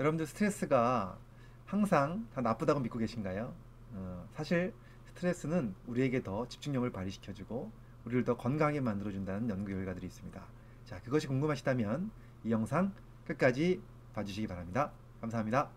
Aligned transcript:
여러분들 0.00 0.26
스트레스가 0.26 1.18
항상 1.66 2.26
다 2.32 2.40
나쁘다고 2.40 2.80
믿고 2.80 2.98
계신가요? 2.98 3.54
어, 3.92 4.28
사실 4.32 4.72
스트레스는 5.04 5.74
우리에게 5.86 6.22
더 6.22 6.48
집중력을 6.48 6.90
발휘시켜주고 6.90 7.70
우리를 8.06 8.24
더 8.24 8.34
건강하게 8.34 8.80
만들어준다는 8.80 9.50
연구 9.50 9.72
결과들이 9.72 10.06
있습니다. 10.06 10.42
자, 10.86 11.02
그것이 11.02 11.26
궁금하시다면 11.26 12.10
이 12.44 12.50
영상 12.50 12.94
끝까지 13.26 13.82
봐주시기 14.14 14.46
바랍니다. 14.46 14.90
감사합니다. 15.20 15.68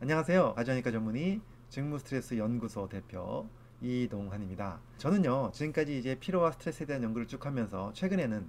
안녕하세요. 0.00 0.54
가정의과 0.54 0.90
전문의 0.92 1.42
직무 1.68 1.98
스트레스 1.98 2.38
연구소 2.38 2.88
대표 2.88 3.46
이동환입니다. 3.80 4.80
저는요, 4.98 5.50
지금까지 5.52 5.98
이제 5.98 6.16
피로와 6.18 6.52
스트레스에 6.52 6.86
대한 6.86 7.02
연구를 7.02 7.26
쭉 7.26 7.44
하면서 7.44 7.92
최근에는 7.92 8.46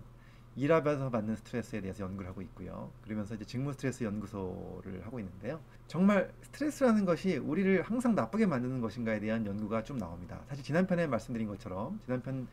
일하면서 0.56 1.12
받는 1.12 1.36
스트레스에 1.36 1.82
대해서 1.82 2.04
연구를 2.04 2.28
하고 2.28 2.42
있고요. 2.42 2.90
그러면서 3.04 3.36
이제 3.36 3.46
직무 3.46 3.74
스트레스 3.74 4.04
연구소를 4.04 5.06
하고 5.06 5.20
있는데요. 5.20 5.60
정말 5.86 6.34
스트레스라는 6.42 7.06
것이 7.06 7.38
우리를 7.38 7.84
항상 7.84 8.16
나쁘게 8.16 8.48
만드는 8.48 8.82
것인가에 8.82 9.20
대한 9.20 9.46
연구가 9.46 9.84
좀 9.84 10.00
나옵니다. 10.00 10.42
사실 10.50 10.64
지난 10.64 10.88
편에 10.88 11.06
말씀드린 11.06 11.48
것처럼 11.48 12.00
지난 12.04 12.22
편 12.24 12.48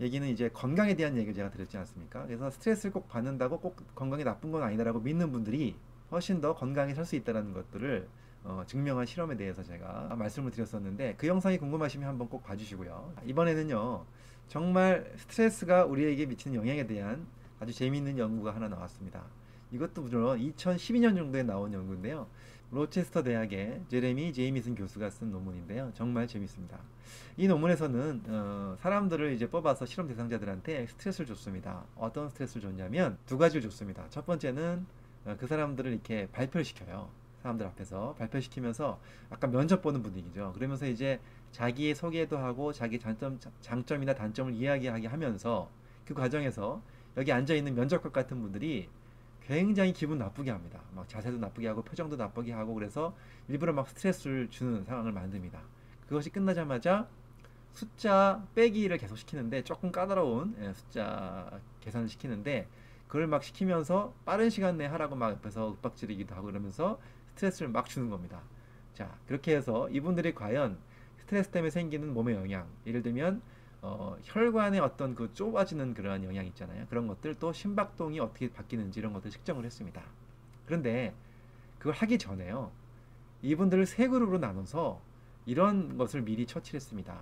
얘기는 0.00 0.28
이제 0.28 0.50
건강에 0.50 0.94
대한 0.94 1.16
얘기를 1.16 1.32
제가 1.32 1.50
드렸지 1.50 1.78
않습니까? 1.78 2.26
그래서 2.26 2.50
스트레스를 2.50 2.92
꼭 2.92 3.08
받는다고 3.08 3.58
꼭 3.60 3.76
건강에 3.94 4.22
나쁜 4.22 4.50
건 4.52 4.62
아니다라고 4.62 5.00
믿는 5.00 5.32
분들이 5.32 5.74
훨씬 6.10 6.42
더 6.42 6.54
건강히 6.54 6.94
살 6.94 7.06
수 7.06 7.16
있다는 7.16 7.54
것들을 7.54 8.06
어, 8.46 8.62
증명한 8.66 9.06
실험에 9.06 9.36
대해서 9.36 9.62
제가 9.62 10.14
말씀을 10.16 10.52
드렸었는데 10.52 11.16
그 11.18 11.26
영상이 11.26 11.58
궁금하시면 11.58 12.08
한번 12.08 12.28
꼭 12.28 12.44
봐주시고요. 12.44 13.14
이번에는요, 13.26 14.04
정말 14.48 15.12
스트레스가 15.16 15.84
우리에게 15.84 16.26
미치는 16.26 16.56
영향에 16.56 16.86
대한 16.86 17.26
아주 17.58 17.72
재미있는 17.72 18.18
연구가 18.18 18.54
하나 18.54 18.68
나왔습니다. 18.68 19.24
이것도 19.72 20.02
물론 20.02 20.38
2012년 20.38 21.16
정도에 21.16 21.42
나온 21.42 21.72
연구인데요. 21.72 22.28
로체스터 22.70 23.22
대학의 23.22 23.82
제레미 23.88 24.32
제이미슨 24.32 24.74
교수가 24.74 25.10
쓴 25.10 25.30
논문인데요. 25.30 25.92
정말 25.94 26.26
재밌습니다. 26.26 26.78
이 27.36 27.48
논문에서는 27.48 28.22
어, 28.28 28.76
사람들을 28.80 29.32
이제 29.32 29.48
뽑아서 29.48 29.86
실험 29.86 30.08
대상자들한테 30.08 30.86
스트레스를 30.86 31.26
줬습니다. 31.26 31.84
어떤 31.96 32.28
스트레스를 32.30 32.62
줬냐면 32.62 33.18
두 33.26 33.38
가지를 33.38 33.62
줬습니다. 33.62 34.06
첫 34.10 34.26
번째는 34.26 34.86
어, 35.26 35.36
그 35.38 35.46
사람들을 35.46 35.92
이렇게 35.92 36.28
발표를 36.32 36.64
시켜요. 36.64 37.08
사람들 37.42 37.66
앞에서 37.66 38.14
발표시키면서 38.18 38.98
아까 39.30 39.46
면접 39.46 39.82
보는 39.82 40.02
분위기죠. 40.02 40.52
그러면서 40.54 40.86
이제 40.86 41.20
자기의 41.52 41.94
소개도 41.94 42.38
하고 42.38 42.72
자기 42.72 42.98
장점, 42.98 43.38
장점이나 43.60 44.14
단점을 44.14 44.52
이야기하게 44.52 45.06
하면서 45.06 45.70
그 46.04 46.14
과정에서 46.14 46.82
여기 47.16 47.32
앉아 47.32 47.54
있는 47.54 47.74
면접관 47.74 48.12
같은 48.12 48.40
분들이 48.40 48.88
굉장히 49.46 49.92
기분 49.92 50.18
나쁘게 50.18 50.50
합니다. 50.50 50.80
막 50.94 51.08
자세도 51.08 51.38
나쁘게 51.38 51.68
하고 51.68 51.82
표정도 51.82 52.16
나쁘게 52.16 52.52
하고 52.52 52.74
그래서 52.74 53.14
일부러 53.48 53.72
막 53.72 53.88
스트레스를 53.88 54.50
주는 54.50 54.84
상황을 54.84 55.12
만듭니다. 55.12 55.60
그것이 56.08 56.30
끝나자마자 56.30 57.08
숫자 57.72 58.44
빼기를 58.54 58.98
계속 58.98 59.16
시키는데 59.16 59.62
조금 59.62 59.92
까다로운 59.92 60.56
예, 60.60 60.72
숫자 60.72 61.60
계산을 61.80 62.08
시키는데 62.08 62.66
그걸 63.06 63.26
막 63.28 63.44
시키면서 63.44 64.14
빠른 64.24 64.50
시간 64.50 64.78
내에 64.78 64.88
하라고 64.88 65.14
막 65.14 65.30
옆에서 65.30 65.68
윽박지르기도 65.70 66.34
하고 66.34 66.46
그러면서 66.46 66.98
스트레스를 67.36 67.70
막 67.70 67.86
주는 67.86 68.10
겁니다. 68.10 68.42
자, 68.94 69.14
그렇게 69.26 69.54
해서 69.54 69.88
이분들이 69.90 70.34
과연 70.34 70.78
스트레스 71.18 71.50
때문에 71.50 71.70
생기는 71.70 72.12
몸의 72.12 72.34
영향, 72.34 72.66
예를 72.86 73.02
들면 73.02 73.42
어, 73.82 74.16
혈관의 74.24 74.80
어떤 74.80 75.14
그 75.14 75.32
좁아지는 75.34 75.94
그러한 75.94 76.24
영향 76.24 76.46
있잖아요. 76.46 76.86
그런 76.88 77.06
것들 77.06 77.34
또 77.36 77.52
심박동이 77.52 78.18
어떻게 78.18 78.50
바뀌는지 78.50 78.98
이런 79.00 79.12
것들 79.12 79.30
측정을 79.30 79.64
했습니다. 79.64 80.02
그런데 80.64 81.14
그걸 81.78 81.94
하기 81.94 82.18
전에요. 82.18 82.72
이분들을 83.42 83.86
세 83.86 84.08
그룹으로 84.08 84.38
나눠서 84.38 85.00
이런 85.44 85.98
것을 85.98 86.22
미리 86.22 86.46
처치를 86.46 86.78
했습니다. 86.78 87.20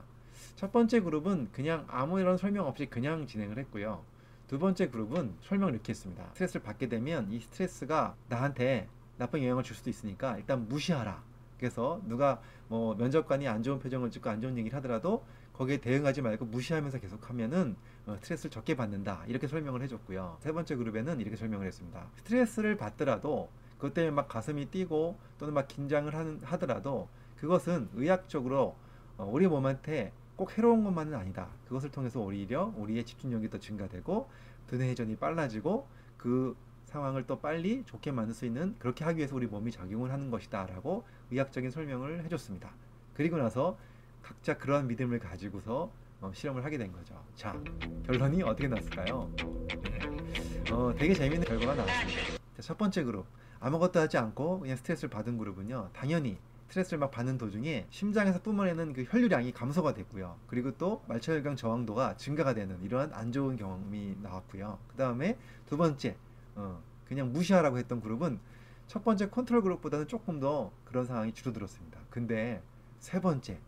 첫 0.57 0.73
번째 0.73 1.01
그룹은 1.01 1.49
그냥 1.53 1.85
아무 1.89 2.21
이런 2.21 2.39
설명 2.39 2.67
없이 2.67 2.87
그냥 2.87 3.27
진행을 3.27 3.59
했고요. 3.59 4.03
두 4.47 4.59
번째 4.59 4.89
그룹은 4.89 5.35
설명을 5.43 5.75
이렇게 5.75 5.91
했습니다. 5.91 6.25
스트레스를 6.33 6.63
받게 6.63 6.89
되면 6.89 7.31
이 7.33 7.41
스트레스가 7.41 8.15
나한테 8.29 8.89
나쁜 9.17 9.43
영향을 9.43 9.63
줄 9.63 9.77
수도 9.77 9.91
있으니까 9.91 10.37
일단 10.37 10.69
무시하라. 10.69 11.23
그래서 11.59 12.01
누가 12.07 12.41
뭐 12.69 12.95
면접관이 12.95 13.47
안 13.49 13.63
좋은 13.63 13.79
표정을 13.79 14.11
짓고 14.11 14.29
안 14.29 14.41
좋은 14.41 14.57
얘기를 14.59 14.77
하더라도 14.79 15.25
거기에 15.53 15.79
대응하지 15.79 16.23
말고 16.23 16.47
무시하면서 16.47 16.99
계속하면은 16.99 17.77
어, 18.07 18.17
스트레스를 18.21 18.51
적게 18.51 18.77
받는다 18.77 19.25
이렇게 19.27 19.47
설명을 19.47 19.83
해줬고요. 19.83 20.39
세 20.41 20.53
번째 20.53 20.77
그룹에는 20.77 21.21
이렇게 21.21 21.37
설명을 21.37 21.67
했습니다. 21.67 22.07
스트레스를 22.17 22.77
받더라도 22.77 23.49
그것 23.77 23.95
때문에 23.95 24.15
막 24.15 24.29
가슴이 24.29 24.67
뛰고 24.67 25.17
또는 25.39 25.55
막 25.55 25.69
긴장을 25.69 26.13
하는, 26.15 26.41
하더라도 26.43 27.09
그것은 27.37 27.89
의학적으로 27.95 28.77
어, 29.17 29.31
우리 29.31 29.47
몸한테 29.47 30.13
꼭 30.37 30.57
해로운 30.59 30.83
것만은 30.83 31.15
아니다. 31.15 31.49
그것을 31.69 31.91
통해서 31.91 32.21
오히려 32.21 32.73
우리의 32.77 33.05
집중력이 33.05 33.51
더 33.51 33.59
증가되고 33.59 34.29
두뇌 34.67 34.89
회전이 34.89 35.17
빨라지고 35.17 35.87
그 36.17 36.57
상황을 36.95 37.27
또 37.27 37.41
빨리 37.41 37.83
좋게 37.85 38.13
만들 38.13 38.35
수 38.35 38.47
있는 38.47 38.77
그렇게 38.79 39.05
하기 39.05 39.19
위해서 39.19 39.35
우리 39.35 39.47
몸이 39.47 39.73
작용을 39.73 40.13
하는 40.13 40.31
것이다 40.31 40.67
라고 40.67 41.05
의학적인 41.33 41.71
설명을 41.71 42.25
해줬습니다. 42.25 42.71
그리고 43.15 43.37
나서 43.37 43.77
각자 44.23 44.57
그러한 44.57 44.87
믿음을 44.87 45.19
가지고서 45.19 45.91
어, 46.21 46.31
실험을 46.33 46.65
하게 46.65 46.79
된 46.79 46.93
거죠. 46.93 47.21
자, 47.35 47.61
결론이 48.07 48.43
어떻게 48.45 48.69
났을까요? 48.69 49.29
네. 49.37 50.73
어, 50.73 50.95
되게 50.97 51.13
재밌는 51.13 51.47
결과가 51.47 51.75
나왔습니다. 51.75 52.21
자, 52.55 52.63
첫 52.63 52.79
번째 52.79 53.03
그룹. 53.03 53.27
아무것도 53.59 53.99
하지 53.99 54.17
않고 54.17 54.61
그냥 54.61 54.77
스트레스를 54.77 55.11
받은 55.11 55.37
그룹은요. 55.37 55.91
당연히 55.93 56.39
스트레스를 56.69 56.99
막 57.01 57.11
받는 57.11 57.39
도중에 57.39 57.87
심장에서 57.91 58.41
뿜어내는 58.41 58.93
그 58.93 59.05
혈류량이 59.09 59.53
감소가 59.53 59.95
됐고요. 59.95 60.37
그리고 60.47 60.71
또 60.79 61.03
말초혈관 61.09 61.57
저항도가 61.57 62.17
증가가 62.17 62.55
되는 62.55 62.81
이러한 62.83 63.13
안 63.13 63.33
좋은 63.33 63.57
경험이 63.57 64.17
나왔고요. 64.23 64.79
그 64.89 64.97
다음에 64.97 65.37
두 65.67 65.77
번째 65.77 66.17
어, 66.57 66.83
그냥 67.07 67.33
무시하라고 67.33 67.79
했던 67.79 68.01
그룹은 68.01 68.39
첫 68.87 69.05
번째 69.05 69.29
컨트롤 69.31 69.63
그룹보다는 69.63 70.09
조금 70.09 70.41
더 70.41 70.71
그런 70.85 71.07
상황이 71.07 71.33
줄어들었습니다. 71.33 71.99
근데 72.11 72.63
세 72.99 73.21
번째 73.21 73.59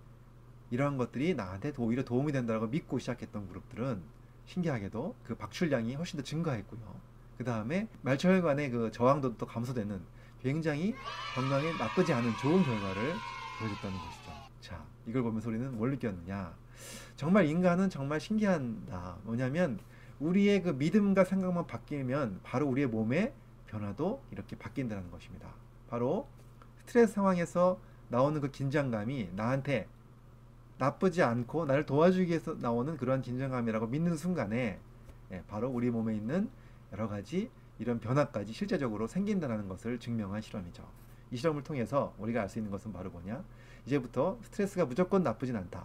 이러한 0.70 0.96
것들이 0.96 1.34
나한테 1.34 1.72
오히려 1.78 2.04
도움이 2.04 2.32
된다고 2.32 2.66
믿고 2.66 2.98
시작했던 2.98 3.48
그룹들은 3.48 4.02
신기하게도 4.46 5.14
그 5.24 5.34
박출량이 5.34 5.94
훨씬 5.94 6.16
더 6.18 6.24
증가했고요. 6.24 6.80
그 7.38 7.44
다음에 7.44 7.88
말초혈관의 8.02 8.70
그 8.70 8.90
저항도도 8.90 9.36
또 9.36 9.46
감소되는 9.46 10.00
굉장히 10.42 10.94
건강에 11.34 11.72
나쁘지 11.72 12.12
않은 12.12 12.36
좋은 12.36 12.62
결과를 12.62 13.14
보여줬다는 13.58 13.98
것이죠. 13.98 14.32
자, 14.60 14.84
이걸 15.06 15.22
보면서 15.22 15.48
우리는 15.48 15.76
뭘 15.76 15.90
느꼈느냐? 15.90 16.54
정말 17.16 17.46
인간은 17.46 17.90
정말 17.90 18.20
신기한다. 18.20 19.16
뭐냐면 19.24 19.78
우리의 20.20 20.62
그 20.62 20.70
믿음과 20.70 21.24
생각만 21.24 21.66
바뀌면 21.66 22.40
바로 22.42 22.66
우리의 22.68 22.88
몸의 22.88 23.32
변화도 23.66 24.22
이렇게 24.30 24.56
바뀐다는 24.56 25.10
것입니다. 25.10 25.48
바로 25.88 26.26
스트레스 26.78 27.14
상황에서 27.14 27.78
나오는 28.08 28.40
그 28.40 28.50
긴장감이 28.50 29.30
나한테 29.34 29.88
나쁘지 30.78 31.22
않고 31.22 31.66
나를 31.66 31.86
도와주기 31.86 32.28
위해서 32.28 32.54
나오는 32.54 32.96
그러한 32.96 33.22
긴장감이라고 33.22 33.86
믿는 33.86 34.16
순간에 34.16 34.78
예, 35.32 35.42
바로 35.48 35.68
우리 35.68 35.90
몸에 35.90 36.14
있는 36.14 36.48
여러 36.92 37.08
가지 37.08 37.50
이런 37.78 37.98
변화까지 37.98 38.52
실제적으로 38.52 39.06
생긴다는 39.06 39.68
것을 39.68 39.98
증명한 39.98 40.40
실험이죠. 40.40 40.86
이 41.30 41.36
실험을 41.36 41.62
통해서 41.64 42.14
우리가 42.18 42.42
알 42.42 42.48
수 42.48 42.58
있는 42.58 42.70
것은 42.70 42.92
바로 42.92 43.10
뭐냐? 43.10 43.42
이제부터 43.86 44.38
스트레스가 44.42 44.86
무조건 44.86 45.22
나쁘진 45.22 45.56
않다. 45.56 45.84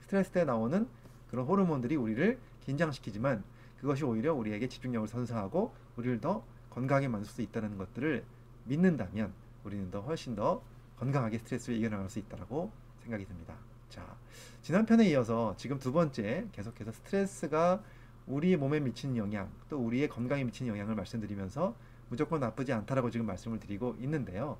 스트레스 0.00 0.30
때 0.30 0.44
나오는 0.44 0.86
그런 1.30 1.46
호르몬들이 1.46 1.96
우리를 1.96 2.38
긴장시키지만 2.64 3.42
그것이 3.80 4.04
오히려 4.04 4.34
우리에게 4.34 4.68
집중력을 4.68 5.06
선사하고 5.08 5.74
우리를 5.96 6.20
더 6.20 6.44
건강하게 6.70 7.08
만들 7.08 7.28
수 7.28 7.42
있다는 7.42 7.78
것들을 7.78 8.24
믿는다면 8.64 9.32
우리는 9.64 9.90
더 9.90 10.00
훨씬 10.00 10.34
더 10.34 10.62
건강하게 10.98 11.38
스트레스를 11.38 11.78
이겨나갈 11.78 12.08
수 12.08 12.18
있다고 12.18 12.70
생각이 13.02 13.24
듭니다. 13.26 13.54
자, 13.88 14.16
지난 14.62 14.84
편에 14.84 15.08
이어서 15.10 15.54
지금 15.56 15.78
두 15.78 15.92
번째 15.92 16.46
계속해서 16.52 16.92
스트레스가 16.92 17.82
우리 18.26 18.56
몸에 18.56 18.80
미치는 18.80 19.16
영향, 19.16 19.48
또 19.68 19.78
우리의 19.78 20.08
건강에 20.08 20.42
미치는 20.44 20.72
영향을 20.72 20.94
말씀드리면서 20.96 21.76
무조건 22.08 22.40
나쁘지 22.40 22.72
않다라고 22.72 23.10
지금 23.10 23.26
말씀을 23.26 23.60
드리고 23.60 23.96
있는데요. 24.00 24.58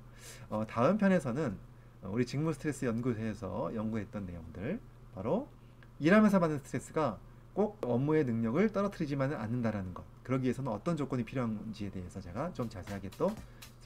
어, 0.49 0.65
다음 0.67 0.97
편에서는 0.97 1.57
우리 2.03 2.25
직무 2.25 2.53
스트레스 2.53 2.85
연구소에서 2.85 3.75
연구했던 3.75 4.25
내용들, 4.25 4.79
바로 5.13 5.49
일하면서 5.99 6.39
받는 6.39 6.59
스트레스가 6.59 7.19
꼭 7.57 7.79
업무의 7.83 8.23
능력을 8.23 8.71
떨어뜨리지만은 8.71 9.35
않는다라는 9.35 9.95
것. 9.95 10.03
그러기 10.21 10.43
위해서는 10.43 10.71
어떤 10.71 10.95
조건이 10.95 11.25
필요한지에 11.25 11.89
대해서 11.89 12.21
제가 12.21 12.53
좀 12.53 12.69
자세하게 12.69 13.09
또 13.17 13.31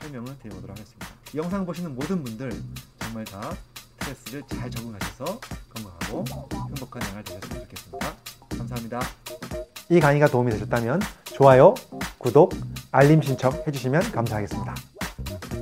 설명을 0.01 0.37
드려보도록 0.39 0.77
하겠습니다. 0.77 1.07
이 1.33 1.37
영상 1.37 1.65
보시는 1.65 1.95
모든 1.95 2.21
분들 2.21 2.51
정말 2.99 3.23
다 3.23 3.49
스트레스를 3.97 4.43
잘 4.47 4.69
적응하셔서 4.69 5.39
건강하고 5.73 6.25
행복한 6.67 7.01
생활 7.01 7.23
되셨으면 7.23 7.63
좋겠습니다. 7.63 8.13
감사합니다. 8.57 8.99
이 9.87 10.01
강의가 10.01 10.27
도움이 10.27 10.51
되셨다면 10.51 10.99
좋아요, 11.23 11.73
구독, 12.17 12.53
알림 12.91 13.21
신청 13.21 13.53
해주시면 13.65 14.11
감사하겠습니다. 14.11 14.90